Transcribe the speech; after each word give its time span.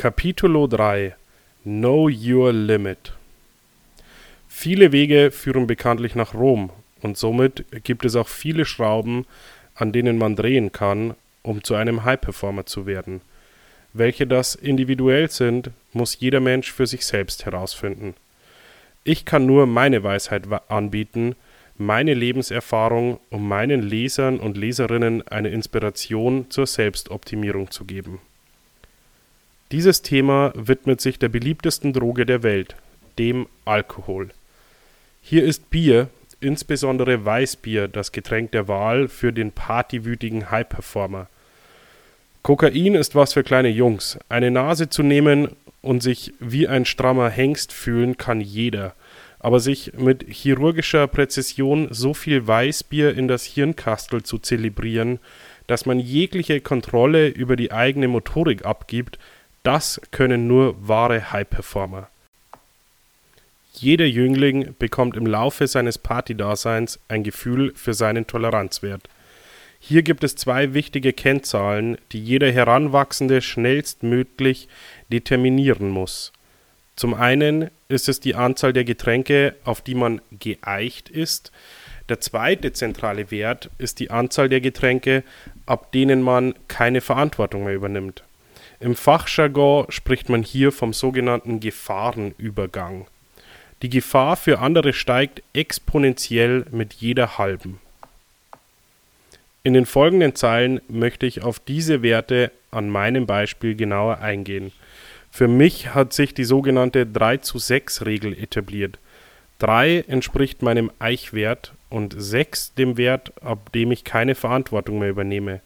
Capitulo 0.00 0.68
3 0.68 1.16
Know 1.64 2.08
Your 2.08 2.52
Limit 2.52 3.14
Viele 4.46 4.92
Wege 4.92 5.32
führen 5.32 5.66
bekanntlich 5.66 6.14
nach 6.14 6.34
Rom 6.34 6.70
und 7.02 7.18
somit 7.18 7.64
gibt 7.82 8.04
es 8.04 8.14
auch 8.14 8.28
viele 8.28 8.64
Schrauben, 8.64 9.26
an 9.74 9.90
denen 9.90 10.16
man 10.16 10.36
drehen 10.36 10.70
kann, 10.70 11.14
um 11.42 11.64
zu 11.64 11.74
einem 11.74 12.04
High-Performer 12.04 12.64
zu 12.64 12.86
werden. 12.86 13.22
Welche 13.92 14.24
das 14.24 14.54
individuell 14.54 15.30
sind, 15.30 15.72
muss 15.92 16.20
jeder 16.20 16.38
Mensch 16.38 16.72
für 16.72 16.86
sich 16.86 17.04
selbst 17.04 17.44
herausfinden. 17.44 18.14
Ich 19.02 19.24
kann 19.24 19.46
nur 19.46 19.66
meine 19.66 20.04
Weisheit 20.04 20.44
anbieten, 20.68 21.34
meine 21.76 22.14
Lebenserfahrung, 22.14 23.18
um 23.30 23.48
meinen 23.48 23.82
Lesern 23.82 24.38
und 24.38 24.56
Leserinnen 24.56 25.26
eine 25.26 25.48
Inspiration 25.48 26.48
zur 26.50 26.68
Selbstoptimierung 26.68 27.72
zu 27.72 27.84
geben. 27.84 28.20
Dieses 29.70 30.00
Thema 30.00 30.54
widmet 30.54 31.02
sich 31.02 31.18
der 31.18 31.28
beliebtesten 31.28 31.92
Droge 31.92 32.24
der 32.24 32.42
Welt, 32.42 32.74
dem 33.18 33.46
Alkohol. 33.66 34.30
Hier 35.20 35.44
ist 35.44 35.68
Bier, 35.68 36.08
insbesondere 36.40 37.22
Weißbier, 37.26 37.86
das 37.86 38.12
Getränk 38.12 38.52
der 38.52 38.66
Wahl 38.66 39.08
für 39.08 39.30
den 39.30 39.52
partywütigen 39.52 40.50
High-Performer. 40.50 41.28
Kokain 42.42 42.94
ist 42.94 43.14
was 43.14 43.34
für 43.34 43.42
kleine 43.42 43.68
Jungs. 43.68 44.18
Eine 44.30 44.50
Nase 44.50 44.88
zu 44.88 45.02
nehmen 45.02 45.48
und 45.82 46.02
sich 46.02 46.32
wie 46.40 46.66
ein 46.66 46.86
strammer 46.86 47.28
Hengst 47.28 47.70
fühlen 47.70 48.16
kann 48.16 48.40
jeder. 48.40 48.94
Aber 49.38 49.60
sich 49.60 49.92
mit 49.98 50.24
chirurgischer 50.30 51.06
Präzision 51.08 51.88
so 51.90 52.14
viel 52.14 52.46
Weißbier 52.46 53.14
in 53.14 53.28
das 53.28 53.44
Hirnkastel 53.44 54.22
zu 54.22 54.38
zelebrieren, 54.38 55.18
dass 55.66 55.84
man 55.84 56.00
jegliche 56.00 56.62
Kontrolle 56.62 57.28
über 57.28 57.54
die 57.54 57.70
eigene 57.70 58.08
Motorik 58.08 58.64
abgibt, 58.64 59.18
das 59.62 60.00
können 60.10 60.46
nur 60.46 60.76
wahre 60.86 61.32
High-Performer. 61.32 62.08
Jeder 63.74 64.06
Jüngling 64.06 64.74
bekommt 64.78 65.16
im 65.16 65.26
Laufe 65.26 65.66
seines 65.66 65.98
Partydaseins 65.98 66.98
ein 67.08 67.22
Gefühl 67.22 67.72
für 67.76 67.94
seinen 67.94 68.26
Toleranzwert. 68.26 69.08
Hier 69.78 70.02
gibt 70.02 70.24
es 70.24 70.34
zwei 70.34 70.74
wichtige 70.74 71.12
Kennzahlen, 71.12 71.98
die 72.10 72.22
jeder 72.22 72.50
Heranwachsende 72.50 73.40
schnellstmöglich 73.40 74.68
determinieren 75.12 75.90
muss. 75.90 76.32
Zum 76.96 77.14
einen 77.14 77.70
ist 77.88 78.08
es 78.08 78.18
die 78.18 78.34
Anzahl 78.34 78.72
der 78.72 78.84
Getränke, 78.84 79.54
auf 79.64 79.80
die 79.80 79.94
man 79.94 80.20
geeicht 80.32 81.08
ist. 81.08 81.52
Der 82.08 82.20
zweite 82.20 82.72
zentrale 82.72 83.30
Wert 83.30 83.70
ist 83.78 84.00
die 84.00 84.10
Anzahl 84.10 84.48
der 84.48 84.60
Getränke, 84.60 85.22
ab 85.66 85.92
denen 85.92 86.22
man 86.22 86.54
keine 86.66 87.00
Verantwortung 87.00 87.64
mehr 87.64 87.74
übernimmt. 87.74 88.24
Im 88.80 88.94
Fachjargon 88.94 89.86
spricht 89.90 90.28
man 90.28 90.42
hier 90.42 90.70
vom 90.70 90.92
sogenannten 90.92 91.58
Gefahrenübergang. 91.58 93.06
Die 93.82 93.90
Gefahr 93.90 94.36
für 94.36 94.60
andere 94.60 94.92
steigt 94.92 95.42
exponentiell 95.52 96.66
mit 96.70 96.94
jeder 96.94 97.38
halben. 97.38 97.80
In 99.64 99.74
den 99.74 99.84
folgenden 99.86 100.36
Zeilen 100.36 100.80
möchte 100.88 101.26
ich 101.26 101.42
auf 101.42 101.58
diese 101.58 102.02
Werte 102.02 102.52
an 102.70 102.88
meinem 102.88 103.26
Beispiel 103.26 103.74
genauer 103.74 104.18
eingehen. 104.18 104.72
Für 105.30 105.48
mich 105.48 105.94
hat 105.94 106.12
sich 106.12 106.32
die 106.32 106.44
sogenannte 106.44 107.04
3 107.04 107.38
zu 107.38 107.58
6 107.58 108.06
Regel 108.06 108.32
etabliert. 108.32 108.98
3 109.58 110.04
entspricht 110.06 110.62
meinem 110.62 110.92
Eichwert 111.00 111.72
und 111.90 112.14
6 112.16 112.74
dem 112.74 112.96
Wert, 112.96 113.32
ab 113.42 113.72
dem 113.72 113.90
ich 113.90 114.04
keine 114.04 114.36
Verantwortung 114.36 115.00
mehr 115.00 115.10
übernehme. 115.10 115.60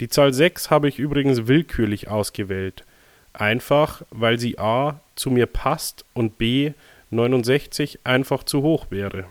Die 0.00 0.08
Zahl 0.08 0.32
6 0.32 0.70
habe 0.70 0.88
ich 0.88 0.98
übrigens 0.98 1.46
willkürlich 1.46 2.08
ausgewählt. 2.08 2.84
Einfach, 3.34 4.02
weil 4.10 4.38
sie 4.38 4.58
a. 4.58 5.00
zu 5.14 5.30
mir 5.30 5.46
passt 5.46 6.04
und 6.14 6.38
b. 6.38 6.72
69 7.10 8.00
einfach 8.04 8.44
zu 8.44 8.62
hoch 8.62 8.86
wäre. 8.90 9.24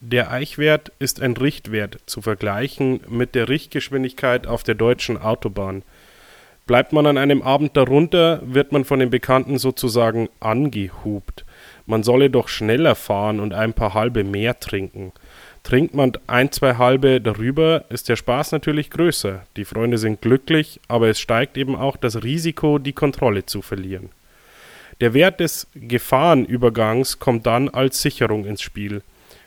Der 0.00 0.30
Eichwert 0.30 0.92
ist 0.98 1.20
ein 1.20 1.36
Richtwert 1.36 1.98
zu 2.06 2.22
vergleichen 2.22 3.00
mit 3.08 3.34
der 3.34 3.48
Richtgeschwindigkeit 3.48 4.46
auf 4.46 4.62
der 4.62 4.74
deutschen 4.74 5.18
Autobahn. 5.18 5.82
Bleibt 6.66 6.92
man 6.92 7.06
an 7.06 7.18
einem 7.18 7.42
Abend 7.42 7.76
darunter, 7.76 8.40
wird 8.44 8.72
man 8.72 8.84
von 8.84 8.98
den 8.98 9.10
Bekannten 9.10 9.58
sozusagen 9.58 10.28
angehupt. 10.40 11.44
Man 11.86 12.02
solle 12.02 12.30
doch 12.30 12.48
schneller 12.48 12.94
fahren 12.94 13.40
und 13.40 13.52
ein 13.52 13.74
paar 13.74 13.92
halbe 13.92 14.24
mehr 14.24 14.58
trinken. 14.58 15.12
Trinkt 15.64 15.94
man 15.94 16.12
ein, 16.26 16.52
zwei 16.52 16.74
halbe 16.74 17.22
darüber, 17.22 17.86
ist 17.88 18.10
der 18.10 18.16
Spaß 18.16 18.52
natürlich 18.52 18.90
größer. 18.90 19.46
Die 19.56 19.64
Freunde 19.64 19.96
sind 19.96 20.20
glücklich, 20.20 20.78
aber 20.88 21.08
es 21.08 21.18
steigt 21.18 21.56
eben 21.56 21.74
auch 21.74 21.96
das 21.96 22.22
Risiko, 22.22 22.78
die 22.78 22.92
Kontrolle 22.92 23.46
zu 23.46 23.62
verlieren. 23.62 24.10
Der 25.00 25.14
Wert 25.14 25.40
des 25.40 25.66
Gefahrenübergangs 25.74 27.18
kommt 27.18 27.46
dann 27.46 27.70
als 27.70 28.02
Sicherung 28.02 28.44
ins 28.44 28.60
Spiel. 28.60 29.02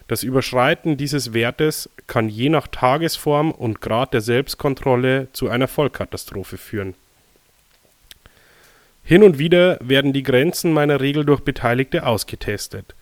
Das 0.08 0.24
Überschreiten 0.24 0.98
dieses 0.98 1.34
Wertes 1.34 1.88
kann 2.08 2.30
je 2.30 2.50
nach 2.50 2.68
Tagesform 2.68 3.52
und 3.52 3.80
Grad 3.80 4.14
der 4.14 4.22
Selbstkontrolle 4.22 5.28
zu 5.34 5.50
einer 5.50 5.68
Vollkatastrophe 5.68 6.58
führen. 6.58 6.96
Hin 9.04 9.22
und 9.22 9.38
wieder 9.38 9.78
werden 9.82 10.14
die 10.14 10.24
Grenzen 10.24 10.74
meiner 10.74 11.00
Regel 11.00 11.26
durch 11.26 11.42
Beteiligte 11.42 12.06
ausgetestet. 12.06 12.96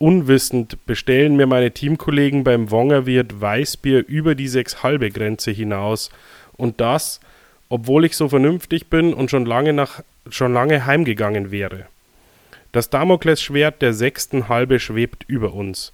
Unwissend 0.00 0.86
bestellen 0.86 1.34
mir 1.34 1.46
meine 1.46 1.72
Teamkollegen 1.72 2.44
beim 2.44 2.70
Wongerwirt 2.70 3.40
Weißbier 3.40 4.06
über 4.06 4.36
die 4.36 4.46
sechs 4.46 4.84
halbe 4.84 5.10
Grenze 5.10 5.50
hinaus 5.50 6.10
und 6.56 6.80
das, 6.80 7.18
obwohl 7.68 8.04
ich 8.04 8.16
so 8.16 8.28
vernünftig 8.28 8.86
bin 8.86 9.12
und 9.12 9.28
schon 9.28 9.44
lange 9.44 9.72
nach 9.72 10.02
schon 10.30 10.52
lange 10.52 10.86
heimgegangen 10.86 11.50
wäre. 11.50 11.86
Das 12.70 12.90
Damoklesschwert 12.90 13.82
der 13.82 13.92
sechsten 13.92 14.48
Halbe 14.48 14.78
schwebt 14.78 15.24
über 15.26 15.52
uns. 15.54 15.92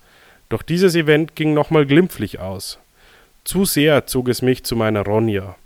Doch 0.51 0.63
dieses 0.63 0.95
Event 0.95 1.35
ging 1.35 1.55
nochmal 1.55 1.87
glimpflich 1.87 2.41
aus. 2.41 2.79
Zu 3.45 3.65
sehr 3.65 4.07
zog 4.07 4.29
es 4.29 4.43
mich 4.43 4.65
zu 4.65 4.77
meiner 4.77 5.05
Ronja. 5.05 5.57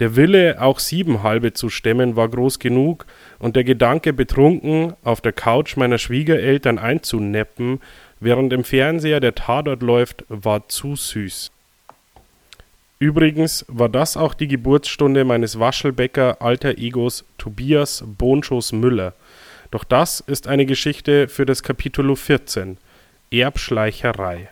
Der 0.00 0.16
Wille, 0.16 0.60
auch 0.60 0.80
sieben 0.80 1.22
Halbe 1.22 1.52
zu 1.52 1.70
stemmen, 1.70 2.16
war 2.16 2.28
groß 2.28 2.58
genug, 2.58 3.06
und 3.38 3.54
der 3.54 3.64
Gedanke, 3.64 4.12
betrunken 4.12 4.94
auf 5.04 5.20
der 5.20 5.32
Couch 5.32 5.76
meiner 5.76 5.98
Schwiegereltern 5.98 6.78
einzuneppen, 6.78 7.80
während 8.18 8.52
im 8.52 8.64
Fernseher 8.64 9.20
der 9.20 9.34
Tatort 9.34 9.82
läuft, 9.82 10.24
war 10.28 10.68
zu 10.68 10.96
süß. 10.96 11.52
Übrigens 12.98 13.64
war 13.68 13.88
das 13.88 14.16
auch 14.16 14.34
die 14.34 14.48
Geburtsstunde 14.48 15.24
meines 15.24 15.58
Waschelbäcker 15.58 16.40
alter 16.40 16.78
Egos 16.78 17.24
Tobias 17.38 18.02
Bonschuss 18.06 18.72
Müller. 18.72 19.14
Doch 19.70 19.84
das 19.84 20.20
ist 20.20 20.48
eine 20.48 20.66
Geschichte 20.66 21.28
für 21.28 21.44
das 21.44 21.62
Kapitulo 21.62 22.14
14 22.14 22.78
Erbschleicherei. 23.30 24.48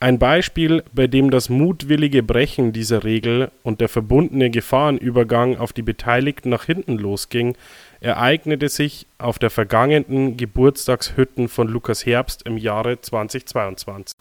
Ein 0.00 0.20
Beispiel, 0.20 0.84
bei 0.92 1.08
dem 1.08 1.32
das 1.32 1.48
mutwillige 1.48 2.22
Brechen 2.22 2.72
dieser 2.72 3.02
Regel 3.02 3.50
und 3.64 3.80
der 3.80 3.88
verbundene 3.88 4.48
Gefahrenübergang 4.48 5.56
auf 5.56 5.72
die 5.72 5.82
Beteiligten 5.82 6.50
nach 6.50 6.64
hinten 6.64 6.98
losging, 6.98 7.56
ereignete 8.00 8.68
sich 8.68 9.06
auf 9.18 9.40
der 9.40 9.50
vergangenen 9.50 10.36
Geburtstagshütten 10.36 11.48
von 11.48 11.66
Lukas 11.66 12.06
Herbst 12.06 12.44
im 12.46 12.58
Jahre 12.58 13.00
2022. 13.00 14.16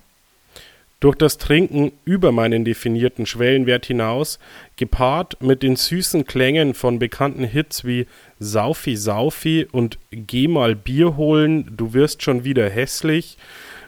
Durch 1.00 1.16
das 1.16 1.38
Trinken 1.38 1.92
über 2.06 2.32
meinen 2.32 2.66
definierten 2.66 3.28
Schwellenwert 3.28 3.86
hinaus, 3.86 4.40
gepaart 4.78 5.40
mit 5.44 5.62
den 5.62 5.76
süßen 5.76 6.26
Klängen 6.26 6.74
von 6.74 6.98
bekannten 6.98 7.44
Hits 7.44 7.86
wie 7.86 8.08
Saufi 8.40 8.96
Saufi 8.96 9.68
und 9.72 10.00
Geh 10.10 10.48
mal 10.48 10.76
Bier 10.76 11.16
holen, 11.16 11.72
du 11.78 11.94
wirst 11.94 12.24
schon 12.24 12.44
wieder 12.44 12.68
hässlich, 12.68 13.38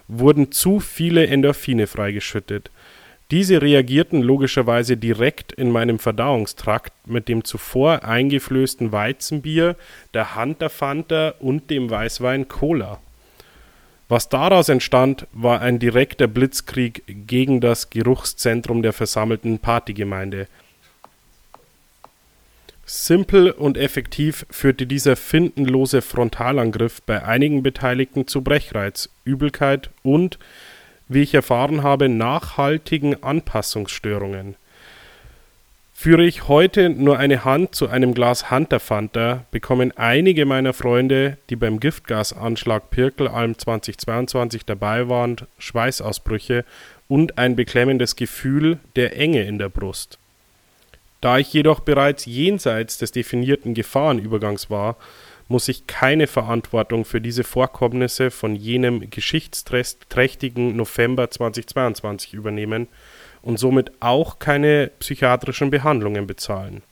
wurden 0.09 0.51
zu 0.51 0.81
viele 0.81 1.27
Endorphine 1.27 1.87
freigeschüttet. 1.87 2.69
Diese 3.31 3.61
reagierten 3.61 4.21
logischerweise 4.21 4.97
direkt 4.97 5.51
in 5.53 5.71
meinem 5.71 5.99
Verdauungstrakt 5.99 6.91
mit 7.07 7.27
dem 7.27 7.45
zuvor 7.45 8.03
eingeflößten 8.03 8.91
Weizenbier, 8.91 9.75
der 10.15 10.35
Hunter 10.35 10.69
Fanta 10.69 11.35
und 11.39 11.69
dem 11.69 11.89
Weißwein 11.89 12.47
Cola. 12.47 12.99
Was 14.07 14.27
daraus 14.27 14.67
entstand, 14.69 15.27
war 15.31 15.61
ein 15.61 15.77
direkter 15.77 16.27
Blitzkrieg 16.27 17.03
gegen 17.05 17.61
das 17.61 17.91
Geruchszentrum 17.91 18.81
der 18.81 18.93
versammelten 18.93 19.59
Partygemeinde– 19.59 20.47
Simpel 22.91 23.51
und 23.51 23.77
effektiv 23.77 24.47
führte 24.49 24.87
dieser 24.87 25.15
findenlose 25.15 26.01
Frontalangriff 26.01 27.03
bei 27.03 27.23
einigen 27.23 27.61
Beteiligten 27.61 28.25
zu 28.25 28.41
Brechreiz, 28.41 29.09
Übelkeit 29.25 29.91
und, 30.01 30.39
wie 31.07 31.21
ich 31.21 31.35
erfahren 31.35 31.83
habe, 31.83 32.09
nachhaltigen 32.09 33.21
Anpassungsstörungen. 33.21 34.55
Führe 35.93 36.25
ich 36.25 36.47
heute 36.47 36.89
nur 36.89 37.19
eine 37.19 37.45
Hand 37.45 37.75
zu 37.75 37.89
einem 37.89 38.15
Glas 38.15 38.49
Hunter 38.49 38.79
Fanta, 38.79 39.45
bekommen 39.51 39.95
einige 39.95 40.47
meiner 40.47 40.73
Freunde, 40.73 41.37
die 41.51 41.57
beim 41.57 41.79
Giftgasanschlag 41.79 42.89
Pirkelalm 42.89 43.55
2022 43.55 44.65
dabei 44.65 45.07
waren, 45.07 45.35
Schweißausbrüche 45.59 46.65
und 47.07 47.37
ein 47.37 47.55
beklemmendes 47.55 48.15
Gefühl 48.15 48.79
der 48.95 49.15
Enge 49.15 49.43
in 49.43 49.59
der 49.59 49.69
Brust 49.69 50.17
Da 51.21 51.37
ich 51.37 51.51
jedoch 51.51 51.81
bereits 51.81 52.25
jenseits 52.25 52.97
des 52.97 53.11
definierten 53.11 53.73
Gefahrenübergangs 53.73 54.69
war, 54.69 54.95
muss 55.49 55.67
ich 55.67 55.87
keine 55.87 56.27
Verantwortung 56.27 57.05
für 57.05 57.19
diese 57.19 57.43
Vorkommnisse 57.43 58.31
von 58.31 58.55
jenem 58.55 59.09
geschichtsträchtigen 59.09 60.75
November 60.75 61.29
2022 61.29 62.33
übernehmen 62.33 62.87
und 63.41 63.57
somit 63.57 63.91
auch 63.99 64.39
keine 64.39 64.91
psychiatrischen 64.99 65.71
Behandlungen 65.71 66.27
bezahlen. 66.27 66.83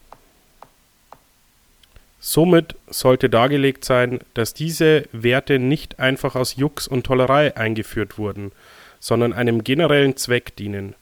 Somit 2.19 2.75
sollte 2.87 3.29
dargelegt 3.29 3.85
sein, 3.85 4.19
dass 4.33 4.55
diese 4.55 5.03
Werte 5.11 5.59
nicht 5.59 5.99
einfach 5.99 6.35
aus 6.35 6.55
Jux 6.55 6.87
und 6.87 7.05
Tollerei 7.05 7.55
eingeführt 7.55 8.17
wurden, 8.17 8.51
sondern 8.99 9.33
einem 9.33 9.63
generellen 9.63 10.17
Zweck 10.17 10.55
dienen, 10.55 10.95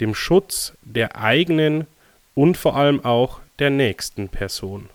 dem 0.00 0.14
Schutz 0.14 0.72
der 0.82 1.16
eigenen 1.16 1.86
und 2.34 2.56
vor 2.56 2.76
allem 2.76 3.04
auch 3.04 3.40
der 3.58 3.70
nächsten 3.70 4.28
Person 4.28 4.88